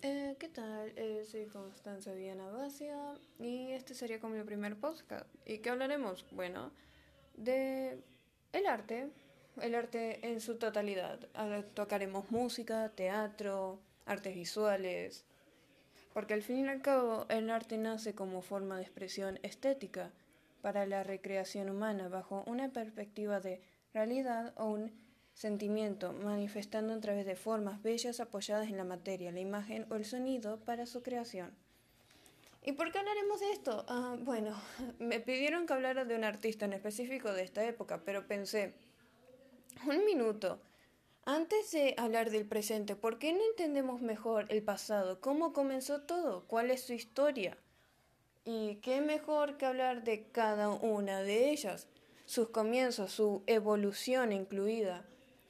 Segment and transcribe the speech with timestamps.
[0.00, 0.92] Eh, ¿Qué tal?
[0.94, 2.96] Eh, soy Constanza Viana Basia
[3.40, 5.26] y este sería como mi primer podcast.
[5.44, 6.24] ¿Y qué hablaremos?
[6.30, 6.70] Bueno,
[7.34, 7.98] de
[8.52, 9.10] el arte,
[9.60, 11.18] el arte en su totalidad.
[11.74, 15.24] Tocaremos música, teatro, artes visuales,
[16.14, 20.12] porque al fin y al cabo el arte nace como forma de expresión estética
[20.62, 23.60] para la recreación humana bajo una perspectiva de
[23.92, 24.92] realidad o un
[25.38, 30.04] sentimiento, manifestando a través de formas bellas apoyadas en la materia, la imagen o el
[30.04, 31.54] sonido para su creación.
[32.64, 33.84] ¿Y por qué hablaremos de esto?
[33.88, 34.60] Ah, bueno,
[34.98, 38.74] me pidieron que hablara de un artista en específico de esta época, pero pensé,
[39.86, 40.60] un minuto,
[41.24, 45.20] antes de hablar del presente, ¿por qué no entendemos mejor el pasado?
[45.20, 46.46] ¿Cómo comenzó todo?
[46.48, 47.56] ¿Cuál es su historia?
[48.44, 51.86] Y qué mejor que hablar de cada una de ellas,
[52.26, 55.06] sus comienzos, su evolución incluida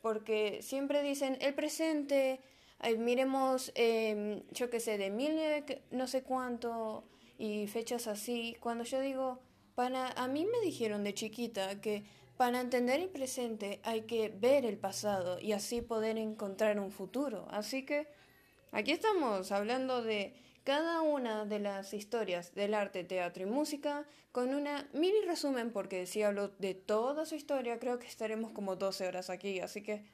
[0.09, 2.41] porque siempre dicen el presente,
[2.97, 5.39] miremos, eh, yo qué sé, de mil
[5.91, 7.05] no sé cuánto
[7.37, 9.38] y fechas así, cuando yo digo,
[9.74, 12.07] para, a mí me dijeron de chiquita que
[12.38, 17.47] para entender el presente hay que ver el pasado y así poder encontrar un futuro.
[17.51, 18.09] Así que
[18.73, 20.32] aquí estamos hablando de
[20.69, 26.05] cada una de las historias del arte, teatro y música con una mini resumen, porque
[26.05, 30.05] si hablo de toda su historia, creo que estaremos como 12 horas aquí, así que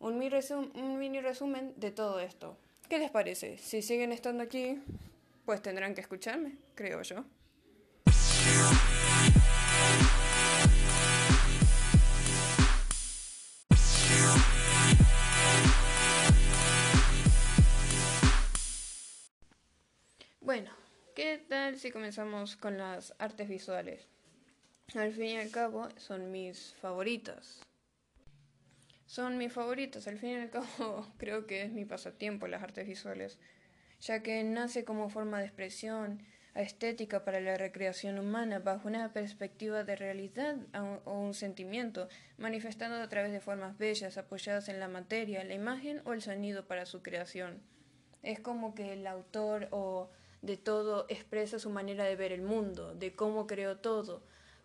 [0.00, 0.40] un mini,
[0.74, 2.58] un mini resumen de todo esto.
[2.88, 3.58] ¿Qué les parece?
[3.58, 4.82] Si siguen estando aquí,
[5.44, 7.24] pues tendrán que escucharme, creo yo.
[21.32, 24.06] ¿Qué tal si comenzamos con las artes visuales?
[24.94, 27.62] Al fin y al cabo son mis favoritas.
[29.06, 32.86] Son mis favoritas, al fin y al cabo creo que es mi pasatiempo las artes
[32.86, 33.38] visuales,
[33.98, 36.22] ya que nace como forma de expresión
[36.54, 40.56] estética para la recreación humana bajo una perspectiva de realidad
[41.06, 46.02] o un sentimiento, manifestando a través de formas bellas apoyadas en la materia, la imagen
[46.04, 47.62] o el sonido para su creación.
[48.22, 50.10] Es como que el autor o
[50.42, 54.22] de todo expresa su manera de ver el mundo, de cómo creó todo,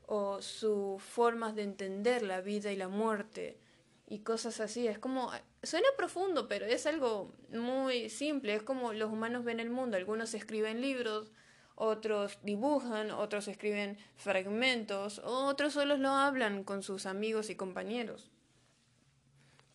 [0.07, 3.59] o sus formas de entender la vida y la muerte,
[4.07, 4.87] y cosas así.
[4.87, 9.69] Es como, suena profundo, pero es algo muy simple, es como los humanos ven el
[9.69, 11.31] mundo, algunos escriben libros,
[11.75, 18.31] otros dibujan, otros escriben fragmentos, otros solo lo hablan con sus amigos y compañeros.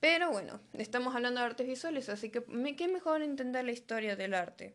[0.00, 2.42] Pero bueno, estamos hablando de artes visuales, así que
[2.76, 4.74] qué mejor entender la historia del arte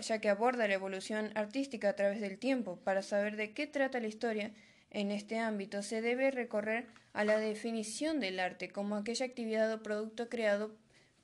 [0.00, 2.76] ya que aborda la evolución artística a través del tiempo.
[2.84, 4.52] Para saber de qué trata la historia
[4.90, 9.82] en este ámbito, se debe recorrer a la definición del arte como aquella actividad o
[9.82, 10.74] producto creado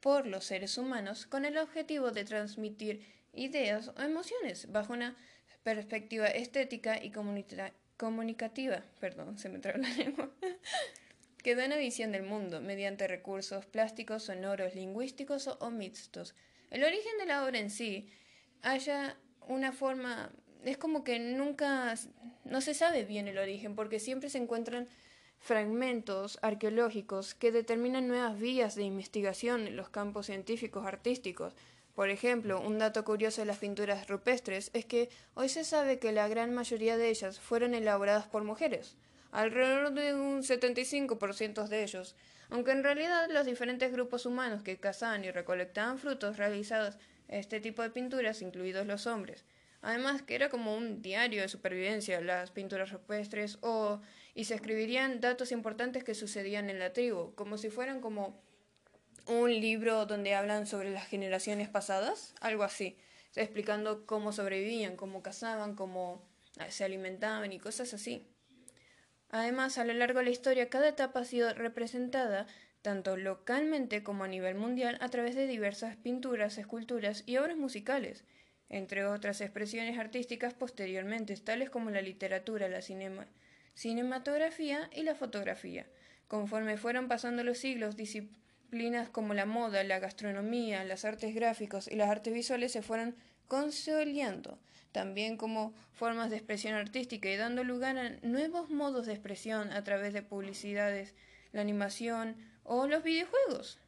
[0.00, 5.16] por los seres humanos con el objetivo de transmitir ideas o emociones bajo una
[5.62, 7.12] perspectiva estética y
[7.96, 10.30] comunicativa, perdón, se me la lengua,
[11.42, 16.34] que da una visión del mundo mediante recursos plásticos, sonoros, lingüísticos o mixtos.
[16.70, 18.08] El origen de la obra en sí
[18.62, 19.16] haya
[19.48, 20.30] una forma,
[20.64, 21.94] es como que nunca,
[22.44, 24.88] no se sabe bien el origen, porque siempre se encuentran
[25.40, 31.54] fragmentos arqueológicos que determinan nuevas vías de investigación en los campos científicos artísticos.
[31.94, 36.12] Por ejemplo, un dato curioso de las pinturas rupestres es que hoy se sabe que
[36.12, 38.96] la gran mayoría de ellas fueron elaboradas por mujeres,
[39.32, 42.16] alrededor de un 75% de ellos,
[42.50, 46.96] aunque en realidad los diferentes grupos humanos que cazaban y recolectaban frutos realizados
[47.30, 49.44] este tipo de pinturas, incluidos los hombres.
[49.82, 54.02] Además que era como un diario de supervivencia, las pinturas rupestres, o
[54.34, 58.42] y se escribirían datos importantes que sucedían en la tribu, como si fueran como
[59.26, 62.98] un libro donde hablan sobre las generaciones pasadas, algo así,
[63.34, 68.26] explicando cómo sobrevivían, cómo cazaban, cómo ah, se alimentaban y cosas así.
[69.30, 72.46] Además, a lo largo de la historia, cada etapa ha sido representada
[72.82, 78.24] tanto localmente como a nivel mundial a través de diversas pinturas, esculturas y obras musicales,
[78.68, 82.82] entre otras expresiones artísticas posteriormente, tales como la literatura, la
[83.74, 85.86] cinematografía y la fotografía.
[86.28, 91.96] Conforme fueron pasando los siglos, disciplinas como la moda, la gastronomía, las artes gráficas y
[91.96, 93.16] las artes visuales se fueron
[93.48, 94.60] consolidando,
[94.92, 99.82] también como formas de expresión artística y dando lugar a nuevos modos de expresión a
[99.82, 101.16] través de publicidades,
[101.50, 102.36] la animación,
[102.72, 103.80] o los videojuegos,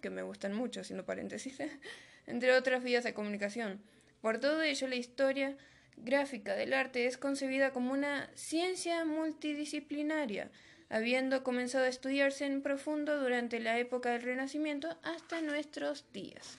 [0.00, 1.58] que me gustan mucho, haciendo paréntesis,
[2.26, 3.82] entre otras vías de comunicación.
[4.22, 5.54] Por todo ello, la historia
[5.98, 10.50] gráfica del arte es concebida como una ciencia multidisciplinaria,
[10.88, 16.56] habiendo comenzado a estudiarse en profundo durante la época del Renacimiento hasta nuestros días.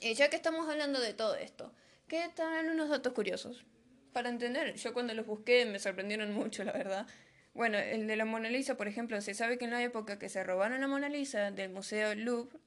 [0.00, 1.74] Y ya que estamos hablando de todo esto,
[2.08, 3.66] ¿qué tal unos datos curiosos?
[4.14, 7.06] Para entender, yo cuando los busqué me sorprendieron mucho, la verdad.
[7.54, 10.28] Bueno, el de la Mona Lisa, por ejemplo, se sabe que en la época que
[10.28, 12.58] se robaron la Mona Lisa del Museo Louvre,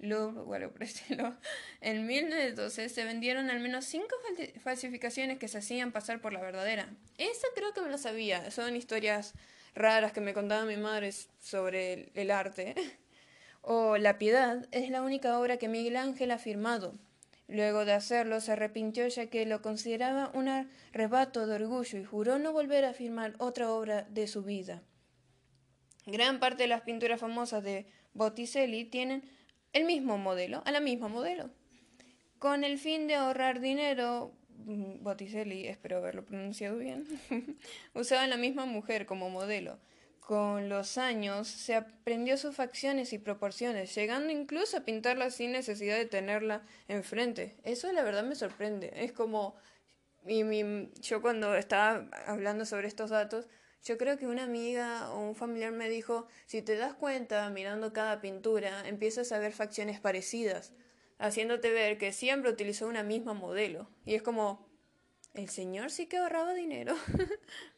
[0.00, 1.36] Louvre, bueno, préstelo,
[1.80, 4.16] en 1912 se vendieron al menos cinco
[4.60, 6.88] falsificaciones que se hacían pasar por la verdadera.
[7.18, 9.34] Esa creo que me lo sabía, son historias
[9.76, 12.74] raras que me contaba mi madre sobre el, arte.
[13.62, 16.94] o La Piedad es la única obra que Miguel Ángel ha firmado.
[17.52, 22.38] Luego de hacerlo se arrepintió ya que lo consideraba un arrebato de orgullo y juró
[22.38, 24.82] no volver a firmar otra obra de su vida.
[26.06, 29.22] Gran parte de las pinturas famosas de Botticelli tienen
[29.72, 31.50] el mismo modelo, a la misma modelo.
[32.38, 34.34] Con el fin de ahorrar dinero,
[34.64, 37.04] Mm, Botticelli, espero haberlo pronunciado bien,
[37.94, 39.78] usaba la misma mujer como modelo.
[40.22, 45.96] Con los años se aprendió sus facciones y proporciones, llegando incluso a pintarla sin necesidad
[45.96, 47.56] de tenerla enfrente.
[47.64, 48.92] Eso la verdad me sorprende.
[48.94, 49.56] Es como,
[50.24, 53.48] y mi, yo cuando estaba hablando sobre estos datos,
[53.84, 57.92] yo creo que una amiga o un familiar me dijo, si te das cuenta mirando
[57.92, 60.72] cada pintura, empiezas a ver facciones parecidas
[61.22, 63.88] haciéndote ver que siempre utilizó una misma modelo.
[64.04, 64.68] Y es como,
[65.34, 66.96] el señor sí que ahorraba dinero.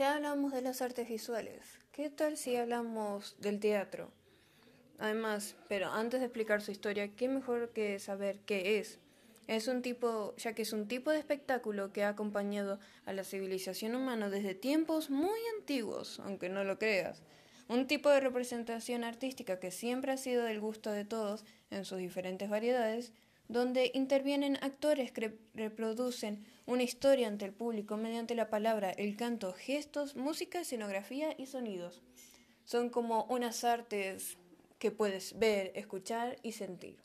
[0.00, 1.60] ya hablamos de las artes visuales.
[1.92, 4.10] ¿Qué tal si hablamos del teatro?
[4.98, 8.98] Además, pero antes de explicar su historia, ¿qué mejor que saber qué es?
[9.46, 13.24] Es un tipo, ya que es un tipo de espectáculo que ha acompañado a la
[13.24, 17.22] civilización humana desde tiempos muy antiguos, aunque no lo creas.
[17.68, 21.98] Un tipo de representación artística que siempre ha sido del gusto de todos en sus
[21.98, 23.12] diferentes variedades,
[23.48, 29.52] donde intervienen actores que reproducen una historia ante el público mediante la palabra, el canto,
[29.52, 32.00] gestos, música, escenografía y sonidos.
[32.64, 34.38] Son como unas artes
[34.78, 37.02] que puedes ver, escuchar y sentir.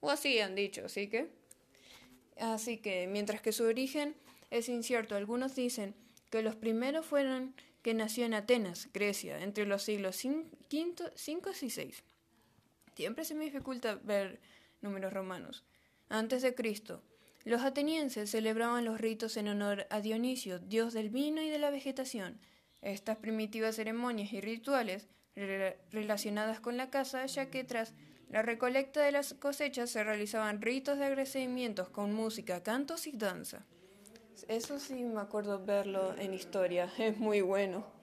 [0.00, 1.38] O así han dicho, así que
[2.38, 4.14] Así que, mientras que su origen
[4.50, 5.94] es incierto, algunos dicen
[6.30, 11.94] que los primeros fueron que nació en Atenas, Grecia, entre los siglos V, y VI.
[12.94, 14.40] Siempre se me dificulta ver
[14.80, 15.64] números romanos.
[16.08, 17.02] Antes de Cristo,
[17.48, 21.70] los atenienses celebraban los ritos en honor a Dionisio, dios del vino y de la
[21.70, 22.38] vegetación.
[22.82, 25.08] Estas primitivas ceremonias y rituales
[25.90, 27.94] relacionadas con la caza, ya que tras
[28.28, 33.64] la recolecta de las cosechas se realizaban ritos de agradecimientos con música, cantos y danza.
[34.46, 37.97] Eso sí me acuerdo verlo en historia, es muy bueno.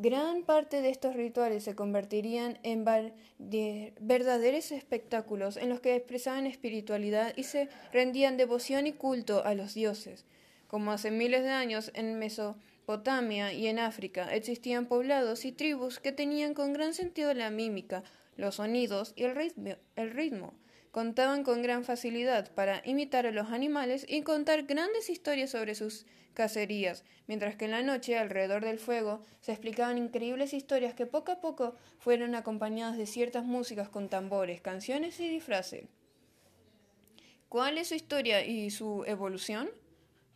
[0.00, 7.32] Gran parte de estos rituales se convertirían en verdaderos espectáculos en los que expresaban espiritualidad
[7.34, 10.24] y se rendían devoción y culto a los dioses.
[10.68, 16.12] Como hace miles de años en Mesopotamia y en África existían poblados y tribus que
[16.12, 18.04] tenían con gran sentido la mímica,
[18.36, 20.54] los sonidos y el ritmo, el ritmo.
[20.90, 26.06] Contaban con gran facilidad para imitar a los animales y contar grandes historias sobre sus
[26.34, 31.32] cacerías, mientras que en la noche, alrededor del fuego, se explicaban increíbles historias que poco
[31.32, 35.86] a poco fueron acompañadas de ciertas músicas con tambores, canciones y disfraces.
[37.48, 39.70] ¿Cuál es su historia y su evolución?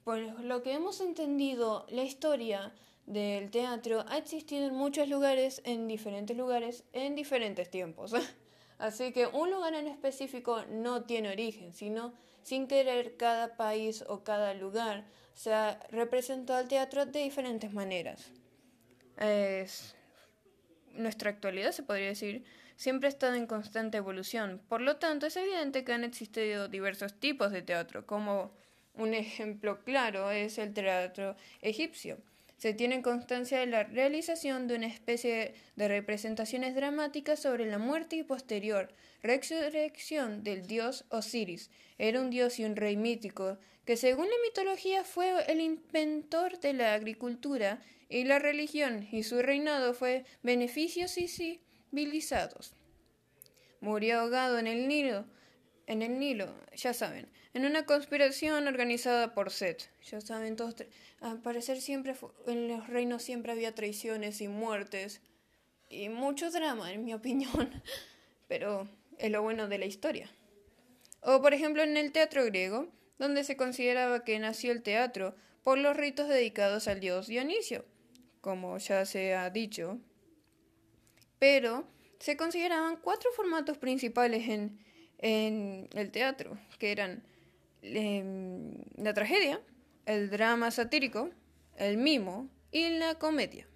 [0.05, 2.75] Por lo que hemos entendido, la historia
[3.07, 8.13] del teatro ha existido en muchos lugares, en diferentes lugares, en diferentes tiempos.
[8.83, 14.25] Así que un lugar en específico no tiene origen, sino sin querer cada país o
[14.25, 18.33] cada lugar se ha representado al teatro de diferentes maneras.
[19.19, 19.95] Es,
[20.95, 24.61] nuestra actualidad, se podría decir, siempre ha estado en constante evolución.
[24.69, 28.51] Por lo tanto, es evidente que han existido diversos tipos de teatro, como
[28.95, 32.19] un ejemplo claro es el teatro egipcio
[32.63, 38.15] se tiene constancia de la realización de una especie de representaciones dramáticas sobre la muerte
[38.15, 41.73] y posterior resurrección del dios Osiris.
[41.99, 46.75] Era un dios y un rey mítico que según la mitología fue el inventor de
[46.75, 52.75] la agricultura y la religión y su reinado fue beneficios y civilizados.
[53.81, 55.27] Murió ahogado en el Nilo,
[55.87, 59.91] en el Nilo, ya saben, en una conspiración organizada por Set.
[60.11, 60.75] Ya saben, todos
[61.21, 62.15] al parecer siempre
[62.47, 65.21] en los reinos siempre había traiciones y muertes
[65.89, 67.83] y mucho drama, en mi opinión,
[68.49, 70.31] pero es lo bueno de la historia.
[71.21, 75.79] O por ejemplo en el teatro griego, donde se consideraba que nació el teatro por
[75.79, 77.85] los ritos dedicados al dios Dionisio,
[78.41, 80.01] como ya se ha dicho.
[81.39, 81.87] Pero
[82.19, 84.85] se consideraban cuatro formatos principales en,
[85.23, 87.23] en el teatro, que eran
[87.81, 89.61] em, la tragedia,
[90.05, 91.31] el drama satírico,
[91.77, 93.67] el mimo y la comedia.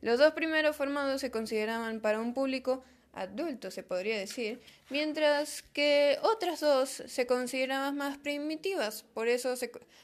[0.00, 6.18] Los dos primeros formados se consideraban para un público adulto, se podría decir, mientras que
[6.22, 9.54] otras dos se consideraban más primitivas, por eso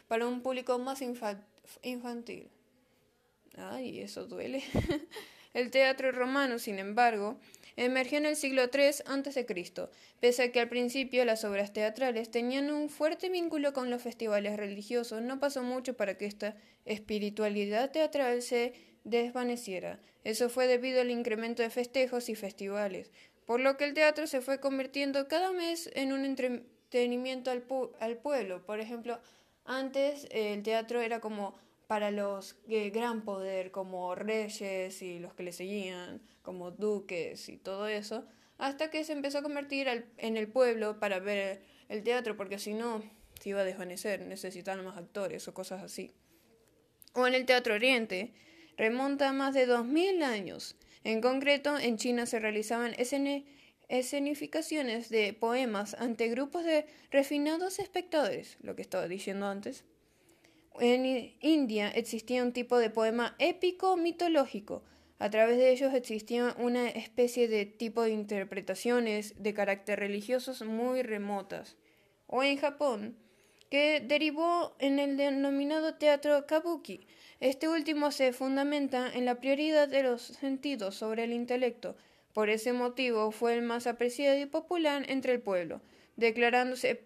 [0.06, 2.50] para un público más infantil.
[3.56, 4.62] Ay, eso duele.
[5.54, 7.40] el teatro romano, sin embargo,
[7.78, 9.46] emergió en el siglo III a.C.,
[10.20, 14.56] pese a que al principio las obras teatrales tenían un fuerte vínculo con los festivales
[14.56, 20.00] religiosos, no pasó mucho para que esta espiritualidad teatral se desvaneciera.
[20.24, 23.12] Eso fue debido al incremento de festejos y festivales,
[23.46, 27.64] por lo que el teatro se fue convirtiendo cada mes en un entretenimiento al,
[28.00, 28.66] al pueblo.
[28.66, 29.20] Por ejemplo,
[29.64, 31.54] antes el teatro era como
[31.88, 37.56] para los de gran poder, como reyes y los que le seguían, como duques y
[37.56, 38.26] todo eso,
[38.58, 42.74] hasta que se empezó a convertir en el pueblo para ver el teatro, porque si
[42.74, 43.02] no
[43.40, 46.12] se iba a desvanecer, necesitaban más actores o cosas así.
[47.14, 48.34] O en el Teatro Oriente,
[48.76, 50.76] remonta a más de 2000 años.
[51.04, 52.94] En concreto, en China se realizaban
[53.88, 59.84] escenificaciones de poemas ante grupos de refinados espectadores, lo que estaba diciendo antes.
[60.80, 64.84] En India existía un tipo de poema épico mitológico.
[65.18, 71.02] A través de ellos existía una especie de tipo de interpretaciones de carácter religiosos muy
[71.02, 71.76] remotas.
[72.28, 73.16] O en Japón,
[73.70, 77.06] que derivó en el denominado teatro kabuki.
[77.40, 81.96] Este último se fundamenta en la prioridad de los sentidos sobre el intelecto.
[82.32, 85.80] Por ese motivo fue el más apreciado y popular entre el pueblo,
[86.16, 87.04] declarándose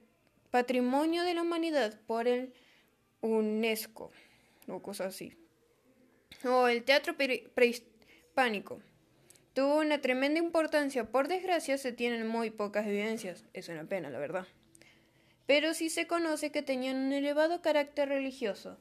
[0.51, 2.53] Patrimonio de la Humanidad por el
[3.23, 4.11] UNESCO
[4.69, 5.33] o cosas así.
[6.45, 8.81] O el teatro prehispánico.
[9.55, 11.11] Tuvo una tremenda importancia.
[11.11, 13.45] Por desgracia se tienen muy pocas evidencias.
[13.53, 14.47] Es una pena, la verdad.
[15.47, 18.79] Pero sí se conoce que tenían un elevado carácter religioso.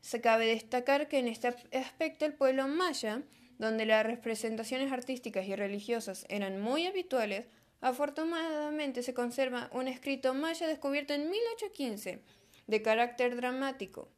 [0.00, 3.22] Se cabe destacar que en este aspecto el pueblo maya,
[3.58, 7.46] donde las representaciones artísticas y religiosas eran muy habituales,
[7.80, 12.20] afortunadamente se conserva un escrito maya descubierto en 1815
[12.66, 14.08] de carácter dramático.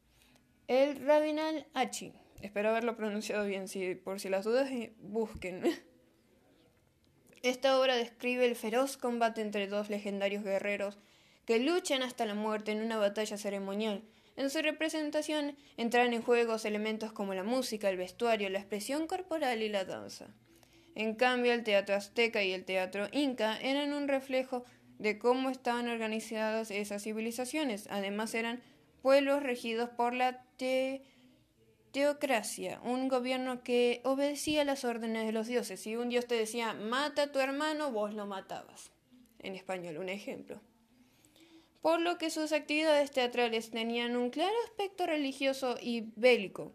[0.68, 2.12] El Rabinal Hachi.
[2.42, 5.62] Espero haberlo pronunciado bien, si, por si las dudas eh, busquen.
[7.42, 10.98] Esta obra describe el feroz combate entre dos legendarios guerreros
[11.44, 14.02] que luchan hasta la muerte en una batalla ceremonial.
[14.36, 19.62] En su representación entran en juego elementos como la música, el vestuario, la expresión corporal
[19.62, 20.26] y la danza.
[20.94, 24.64] En cambio, el teatro azteca y el teatro inca eran un reflejo
[24.98, 27.86] de cómo estaban organizadas esas civilizaciones.
[27.90, 28.62] Además eran
[29.02, 30.42] pueblos regidos por la
[31.92, 35.80] teocracia, un gobierno que obedecía las órdenes de los dioses.
[35.80, 38.90] Si un dios te decía mata a tu hermano, vos lo matabas.
[39.38, 40.60] En español, un ejemplo.
[41.82, 46.72] Por lo que sus actividades teatrales tenían un claro aspecto religioso y bélico.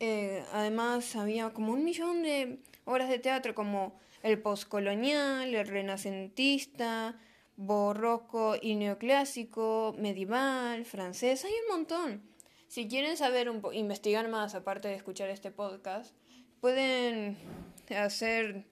[0.00, 7.14] Eh, además, había como un millón de obras de teatro como el postcolonial, el renacentista,
[7.56, 12.22] barroco y neoclásico, medieval, francés, hay un montón.
[12.66, 16.16] Si quieren saber un investigar más aparte de escuchar este podcast,
[16.62, 17.36] pueden
[17.94, 18.64] hacer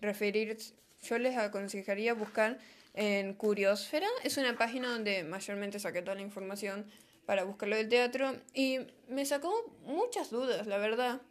[0.00, 0.58] referir,
[1.04, 2.58] yo les aconsejaría buscar
[2.94, 6.84] en Curiosfera, es una página donde mayormente saqué toda la información
[7.26, 11.22] para buscarlo del teatro y me sacó muchas dudas, la verdad.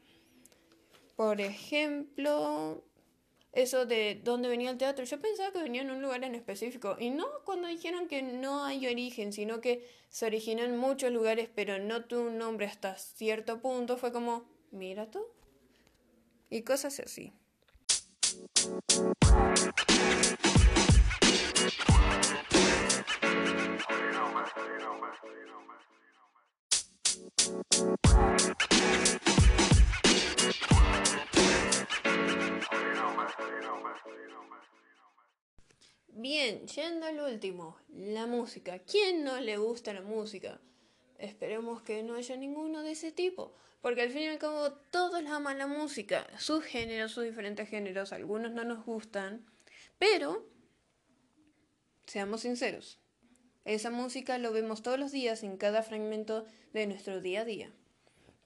[1.17, 2.85] Por ejemplo,
[3.51, 5.06] eso de dónde venía el teatro.
[5.06, 6.96] Yo pensaba que venía en un lugar en específico.
[7.00, 11.50] Y no cuando dijeron que no hay origen, sino que se originó en muchos lugares,
[11.53, 15.25] pero no tuvo un nombre hasta cierto punto, fue como, mira tú.
[16.50, 17.34] Y cosas así.
[36.07, 38.79] Bien, yendo al último, la música.
[38.79, 40.59] ¿Quién no le gusta la música?
[41.17, 45.25] Esperemos que no haya ninguno de ese tipo, porque al fin y al cabo todos
[45.25, 49.45] aman la música, sus géneros, sus diferentes géneros, algunos no nos gustan,
[49.98, 50.45] pero
[52.05, 53.00] seamos sinceros,
[53.65, 57.71] esa música lo vemos todos los días en cada fragmento de nuestro día a día.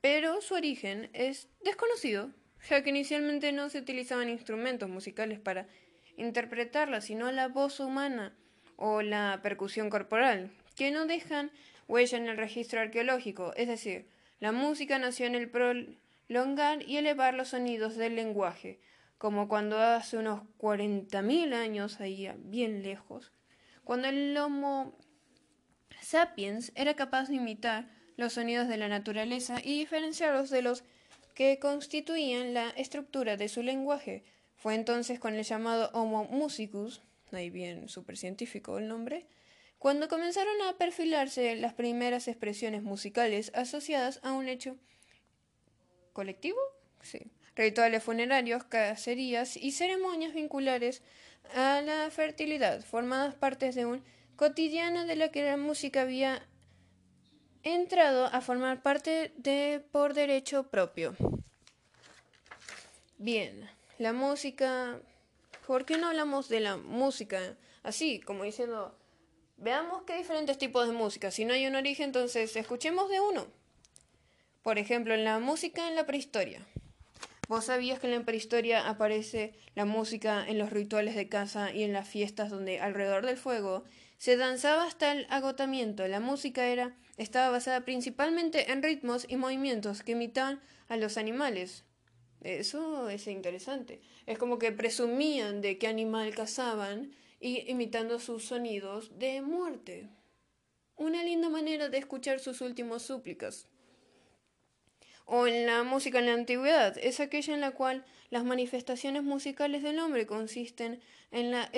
[0.02, 2.32] Pero su origen es desconocido,
[2.70, 5.67] ya que inicialmente no se utilizaban instrumentos musicales para
[6.17, 8.36] interpretarla, sino la voz humana
[8.75, 11.51] o la percusión corporal, que no dejan
[11.88, 14.08] huella en el registro arqueológico, es decir,
[14.39, 18.79] la música nació en el prolongar y elevar los sonidos del lenguaje,
[19.17, 23.32] como cuando hace unos 40.000 años, ahí bien lejos,
[23.84, 24.98] cuando el Homo
[26.01, 30.84] sapiens era capaz de imitar los sonidos de la naturaleza y diferenciarlos de los
[31.34, 34.24] que constituían la estructura de su lenguaje.
[34.56, 39.25] Fue entonces con el llamado Homo musicus, ahí bien científico el nombre,
[39.80, 44.78] cuando comenzaron a perfilarse las primeras expresiones musicales asociadas a un hecho
[46.13, 46.60] colectivo,
[47.02, 51.02] sí, rituales funerarios, cacerías y ceremonias vinculares
[51.54, 54.04] a la fertilidad, formadas partes de un
[54.36, 56.48] cotidiano de la que la música había
[57.63, 61.15] entrado a formar parte de por derecho propio.
[63.17, 65.00] Bien, la música,
[65.65, 68.98] ¿por qué no hablamos de la música así, como diciendo
[69.63, 71.32] Veamos qué diferentes tipos de música.
[71.32, 73.48] Si no hay un origen, entonces escuchemos de uno.
[74.62, 76.65] Por ejemplo, en la música en la prehistoria.
[77.48, 81.84] ¿Vos sabías que en la prehistoria aparece la música en los rituales de casa y
[81.84, 83.86] en las fiestas donde alrededor del fuego
[84.24, 86.08] se danzaba hasta el agotamiento?
[86.08, 91.84] La música era estaba basada principalmente en ritmos y movimientos que imitaban a los animales.
[92.39, 94.00] Eso es interesante.
[94.25, 100.08] Es como que presumían de qué animal cazaban y imitando sus sonidos de muerte.
[100.96, 103.68] Una linda manera de escuchar sus últimas súplicas.
[105.25, 109.84] O en la música en la antigüedad, es aquella en la cual las manifestaciones musicales
[109.84, 111.01] del hombre consisten
[111.32, 111.70] en la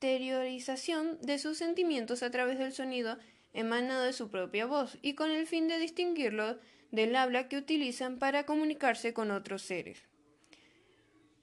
[0.00, 3.18] de sus sentimientos a través del sonido
[3.52, 6.58] emanado de su propia voz y con el fin de distinguirlo
[6.90, 10.02] del habla que utilizan para comunicarse con otros seres.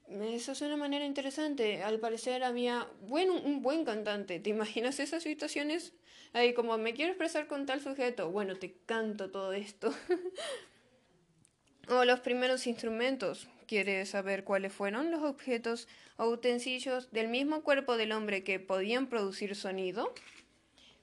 [0.09, 1.83] Eso es una manera interesante.
[1.83, 4.39] Al parecer había bueno, un buen cantante.
[4.39, 5.93] ¿Te imaginas esas situaciones?
[6.33, 8.31] Ahí como me quiero expresar con tal sujeto.
[8.31, 9.93] Bueno, te canto todo esto.
[11.89, 13.47] o los primeros instrumentos.
[13.67, 19.07] ¿Quieres saber cuáles fueron los objetos o utensilios del mismo cuerpo del hombre que podían
[19.07, 20.13] producir sonido?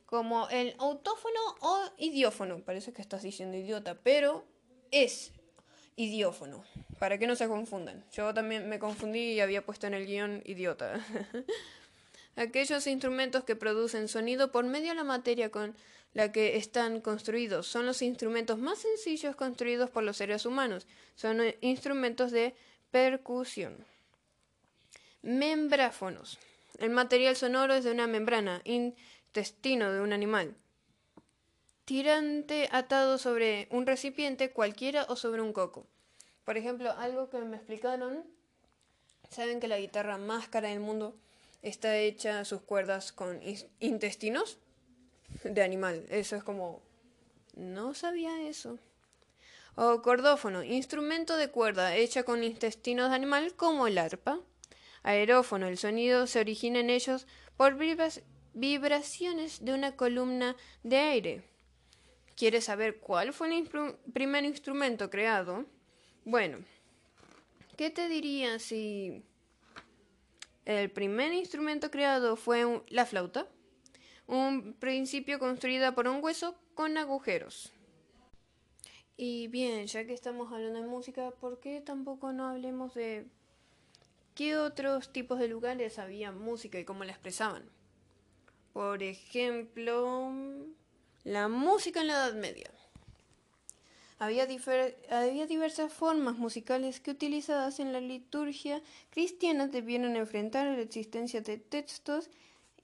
[0.07, 2.61] Como el autófono o idiófono.
[2.61, 4.47] Parece que estás diciendo idiota, pero
[4.91, 5.33] es
[5.97, 6.65] idiófono
[6.99, 8.03] para que no se confundan.
[8.13, 11.05] Yo también me confundí y había puesto en el guion idiota.
[12.37, 15.77] Aquellos instrumentos que producen sonido por medio de la materia con
[16.15, 20.87] la que están construidos son los instrumentos más sencillos construidos por los seres humanos.
[21.17, 22.55] Son instrumentos de
[22.93, 23.85] percusión.
[25.23, 26.39] Membráfonos.
[26.79, 30.55] El material sonoro es de una membrana, intestino de un animal.
[31.85, 35.87] Tirante atado sobre un recipiente cualquiera o sobre un coco.
[36.45, 38.25] Por ejemplo, algo que me explicaron,
[39.31, 41.17] saben que la guitarra más cara del mundo
[41.63, 43.41] está hecha sus cuerdas con
[43.81, 44.59] intestinos
[45.43, 46.07] de animal.
[46.11, 46.83] Eso es como...
[47.57, 48.79] No sabía eso.
[49.77, 54.41] O cordófono, instrumento de cuerda hecha con intestinos de animal como el arpa.
[55.03, 57.77] Aerófono, el sonido se origina en ellos por
[58.55, 61.43] vibraciones de una columna de aire.
[62.37, 63.69] ¿Quieres saber cuál fue el
[64.13, 65.67] primer instrumento creado?
[66.25, 66.59] Bueno,
[67.77, 69.23] ¿qué te diría si
[70.65, 73.47] el primer instrumento creado fue la flauta?
[74.27, 77.73] Un principio construida por un hueso con agujeros.
[79.17, 83.27] Y bien, ya que estamos hablando de música, ¿por qué tampoco no hablemos de
[84.35, 87.63] qué otros tipos de lugares había música y cómo la expresaban?
[88.73, 90.33] Por ejemplo,
[91.23, 92.71] la música en la Edad Media.
[94.19, 101.59] Había, diversas formas musicales que utilizadas en la liturgia cristiana debieron enfrentar la existencia de
[101.59, 102.31] textos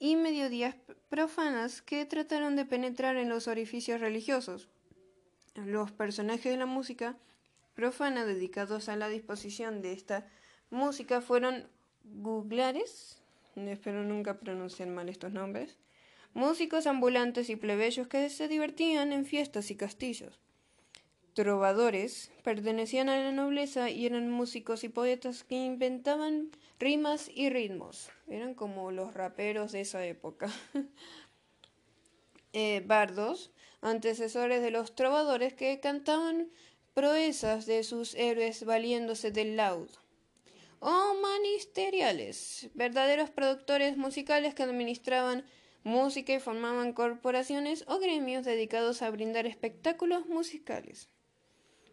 [0.01, 0.75] y mediodías
[1.09, 4.67] profanas que trataron de penetrar en los orificios religiosos.
[5.53, 7.17] Los personajes de la música
[7.75, 10.27] profana dedicados a la disposición de esta
[10.71, 11.67] música fueron
[12.03, 13.21] guglares,
[13.55, 15.77] espero nunca pronunciar mal estos nombres,
[16.33, 20.39] músicos ambulantes y plebeyos que se divertían en fiestas y castillos
[21.33, 28.09] trovadores, pertenecían a la nobleza y eran músicos y poetas que inventaban rimas y ritmos.
[28.27, 30.49] Eran como los raperos de esa época.
[32.53, 36.49] Eh, bardos, antecesores de los trovadores que cantaban
[36.93, 39.89] proezas de sus héroes valiéndose del laud.
[40.81, 45.45] O manisteriales, verdaderos productores musicales que administraban
[45.83, 51.10] música y formaban corporaciones o gremios dedicados a brindar espectáculos musicales.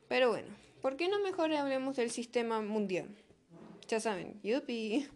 [0.08, 0.48] Pero bueno,
[0.80, 3.08] ¿por qué no mejor hablemos del sistema mundial?
[3.88, 5.06] Ya saben, yupi.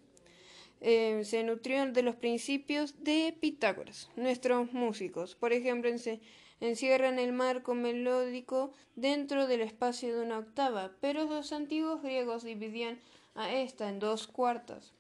[0.81, 4.11] Eh, se nutrió de los principios de Pitágoras.
[4.17, 6.21] Nuestros músicos, por ejemplo, se
[6.61, 12.99] encierran el marco melódico dentro del espacio de una octava, pero los antiguos griegos dividían
[13.35, 14.93] a esta en dos cuartas.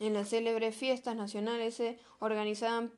[0.00, 2.92] En las célebres fiestas nacionales se organizaban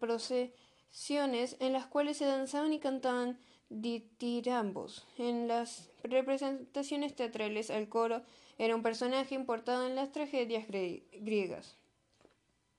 [1.11, 5.07] en las cuales se danzaban y cantaban ditirambos.
[5.19, 8.23] En las representaciones teatrales, el coro
[8.59, 11.77] era un personaje importado en las tragedias griegas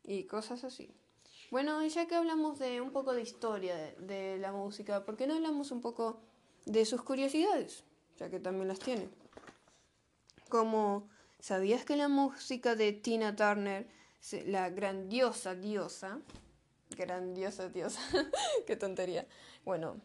[0.03, 0.89] y cosas así.
[1.51, 5.35] Bueno, ya que hablamos de un poco de historia de, la música, ¿por qué no
[5.35, 6.19] hablamos un poco
[6.65, 7.83] de sus curiosidades?
[8.17, 9.07] Ya que también las tiene.
[10.49, 11.07] Como,
[11.39, 13.87] ¿sabías que la música de Tina Turner,
[14.45, 16.19] la grandiosa diosa,
[16.97, 18.01] grandiosa diosa,
[18.67, 19.25] qué tontería,
[19.63, 20.01] bueno,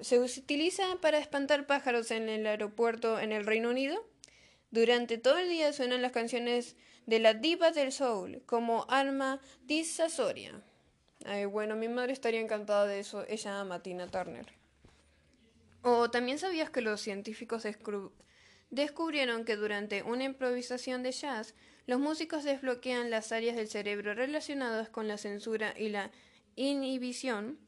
[0.00, 4.04] se utiliza para espantar pájaros en el aeropuerto en el Reino Unido?
[4.70, 10.60] Durante todo el día suenan las canciones de la diva del soul, como Alma Dissasoria.
[11.24, 13.24] Ay, bueno, mi madre estaría encantada de eso.
[13.28, 14.46] Ella ama Tina Turner.
[15.82, 17.64] O también sabías que los científicos
[18.70, 21.54] descubrieron que durante una improvisación de jazz,
[21.86, 26.10] los músicos desbloquean las áreas del cerebro relacionadas con la censura y la
[26.56, 27.58] inhibición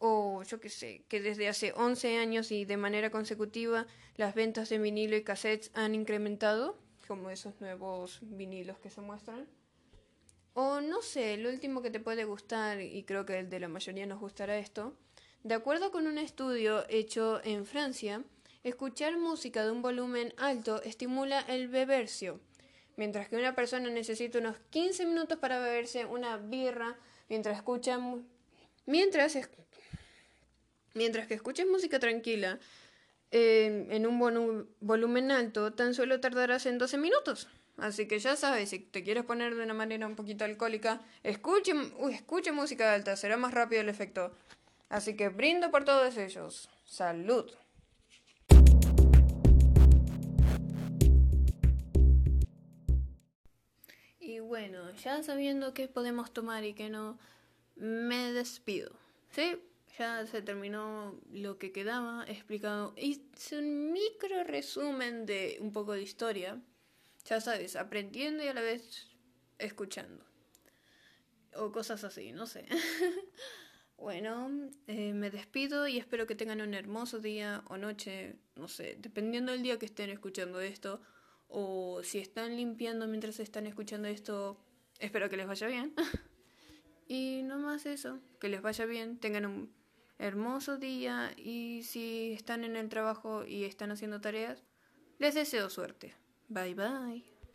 [0.00, 3.86] o yo qué sé, que desde hace 11 años y de manera consecutiva
[4.16, 9.46] las ventas de vinilo y cassettes han incrementado, como esos nuevos vinilos que se muestran.
[10.54, 13.68] O no sé, el último que te puede gustar, y creo que el de la
[13.68, 14.96] mayoría nos gustará esto,
[15.44, 18.24] de acuerdo con un estudio hecho en Francia,
[18.62, 22.40] escuchar música de un volumen alto estimula el bebercio,
[22.96, 27.98] mientras que una persona necesita unos 15 minutos para beberse una birra mientras escucha
[28.86, 29.36] mientras
[30.94, 32.58] Mientras que escuches música tranquila
[33.30, 37.48] en un volumen alto, tan solo tardarás en 12 minutos.
[37.76, 41.72] Así que ya sabes, si te quieres poner de una manera un poquito alcohólica, escuche,
[42.12, 44.32] escuche música alta, será más rápido el efecto.
[44.90, 46.68] Así que brindo por todos ellos.
[46.84, 47.50] Salud.
[54.18, 57.18] Y bueno, ya sabiendo qué podemos tomar y qué no,
[57.76, 58.92] me despido.
[59.30, 59.58] ¿Sí?
[59.98, 62.94] Ya se terminó lo que quedaba explicado.
[62.96, 66.60] Hice un micro resumen de un poco de historia.
[67.26, 69.08] Ya sabes, aprendiendo y a la vez
[69.58, 70.24] escuchando.
[71.54, 72.66] O cosas así, no sé.
[73.96, 78.96] bueno, eh, me despido y espero que tengan un hermoso día o noche, no sé,
[78.98, 81.02] dependiendo del día que estén escuchando esto.
[81.48, 84.56] O si están limpiando mientras están escuchando esto,
[85.00, 85.94] espero que les vaya bien.
[87.08, 89.79] y no más eso, que les vaya bien, tengan un
[90.20, 94.62] hermoso día y si están en el trabajo y están haciendo tareas,
[95.18, 96.14] les deseo suerte.
[96.48, 97.39] Bye bye.